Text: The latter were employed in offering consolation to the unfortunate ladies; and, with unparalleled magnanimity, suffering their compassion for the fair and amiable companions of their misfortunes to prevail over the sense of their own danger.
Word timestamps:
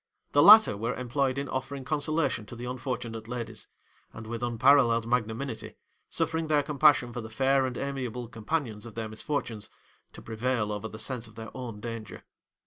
The 0.31 0.41
latter 0.41 0.75
were 0.75 0.95
employed 0.95 1.37
in 1.37 1.47
offering 1.47 1.85
consolation 1.85 2.47
to 2.47 2.55
the 2.55 2.65
unfortunate 2.65 3.27
ladies; 3.27 3.67
and, 4.13 4.25
with 4.25 4.41
unparalleled 4.41 5.05
magnanimity, 5.05 5.75
suffering 6.09 6.47
their 6.47 6.63
compassion 6.63 7.13
for 7.13 7.21
the 7.21 7.29
fair 7.29 7.67
and 7.67 7.77
amiable 7.77 8.27
companions 8.27 8.87
of 8.87 8.95
their 8.95 9.07
misfortunes 9.09 9.69
to 10.13 10.21
prevail 10.23 10.71
over 10.71 10.87
the 10.87 10.97
sense 10.97 11.27
of 11.27 11.35
their 11.35 11.55
own 11.55 11.79
danger. 11.81 12.23